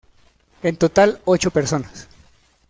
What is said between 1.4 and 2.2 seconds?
personas.